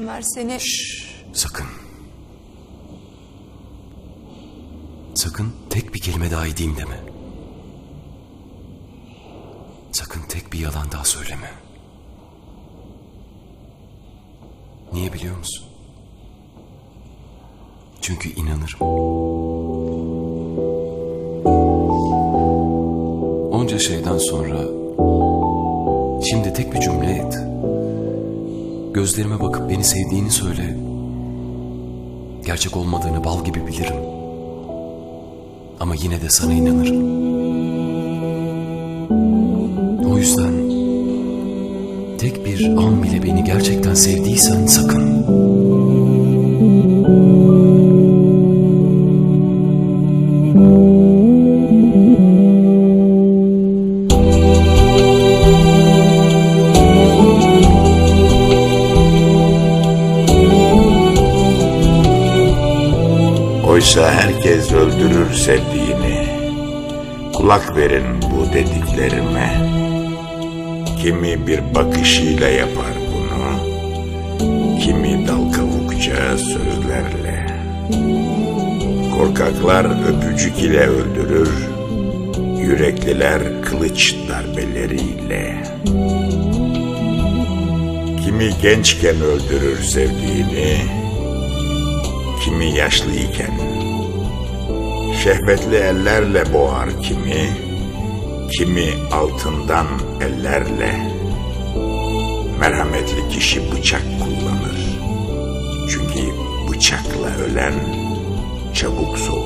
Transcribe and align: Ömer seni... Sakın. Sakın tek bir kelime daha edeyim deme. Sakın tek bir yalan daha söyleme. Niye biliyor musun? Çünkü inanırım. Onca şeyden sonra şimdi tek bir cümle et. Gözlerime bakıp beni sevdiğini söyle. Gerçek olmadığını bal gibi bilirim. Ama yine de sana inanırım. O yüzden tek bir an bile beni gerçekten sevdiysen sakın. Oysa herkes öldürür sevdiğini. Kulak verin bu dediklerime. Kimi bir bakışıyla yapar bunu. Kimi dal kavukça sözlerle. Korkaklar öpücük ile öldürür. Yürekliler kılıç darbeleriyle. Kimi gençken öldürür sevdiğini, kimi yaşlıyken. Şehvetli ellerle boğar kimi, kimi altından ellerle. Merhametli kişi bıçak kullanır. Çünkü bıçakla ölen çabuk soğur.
Ömer 0.00 0.22
seni... 0.22 0.58
Sakın. 1.32 1.66
Sakın 5.14 5.52
tek 5.70 5.94
bir 5.94 6.00
kelime 6.00 6.30
daha 6.30 6.46
edeyim 6.46 6.76
deme. 6.76 7.00
Sakın 9.92 10.22
tek 10.28 10.52
bir 10.52 10.58
yalan 10.58 10.92
daha 10.92 11.04
söyleme. 11.04 11.50
Niye 14.92 15.12
biliyor 15.12 15.36
musun? 15.36 15.66
Çünkü 18.00 18.28
inanırım. 18.28 18.80
Onca 23.52 23.78
şeyden 23.78 24.18
sonra 24.18 24.60
şimdi 26.30 26.52
tek 26.52 26.74
bir 26.74 26.80
cümle 26.80 27.12
et. 27.12 27.49
Gözlerime 28.94 29.40
bakıp 29.40 29.70
beni 29.70 29.84
sevdiğini 29.84 30.30
söyle. 30.30 30.76
Gerçek 32.46 32.76
olmadığını 32.76 33.24
bal 33.24 33.44
gibi 33.44 33.66
bilirim. 33.66 33.96
Ama 35.80 35.94
yine 35.94 36.22
de 36.22 36.28
sana 36.28 36.52
inanırım. 36.52 37.20
O 40.12 40.18
yüzden 40.18 40.52
tek 42.18 42.46
bir 42.46 42.64
an 42.64 43.02
bile 43.02 43.22
beni 43.22 43.44
gerçekten 43.44 43.94
sevdiysen 43.94 44.66
sakın. 44.66 45.29
Oysa 63.70 64.12
herkes 64.12 64.72
öldürür 64.72 65.34
sevdiğini. 65.34 66.28
Kulak 67.34 67.76
verin 67.76 68.04
bu 68.22 68.52
dediklerime. 68.52 69.70
Kimi 71.02 71.46
bir 71.46 71.74
bakışıyla 71.74 72.48
yapar 72.48 72.92
bunu. 73.12 73.60
Kimi 74.80 75.28
dal 75.28 75.52
kavukça 75.52 76.38
sözlerle. 76.38 77.46
Korkaklar 79.16 79.86
öpücük 80.08 80.58
ile 80.58 80.86
öldürür. 80.86 81.50
Yürekliler 82.62 83.42
kılıç 83.62 84.14
darbeleriyle. 84.28 85.64
Kimi 88.24 88.50
gençken 88.62 89.16
öldürür 89.16 89.82
sevdiğini, 89.82 90.99
kimi 92.40 92.74
yaşlıyken. 92.74 93.52
Şehvetli 95.24 95.76
ellerle 95.76 96.52
boğar 96.52 97.02
kimi, 97.02 97.48
kimi 98.50 98.88
altından 99.12 99.86
ellerle. 100.20 101.10
Merhametli 102.60 103.28
kişi 103.28 103.72
bıçak 103.72 104.02
kullanır. 104.20 104.98
Çünkü 105.90 106.32
bıçakla 106.68 107.36
ölen 107.44 107.74
çabuk 108.74 109.18
soğur. 109.18 109.40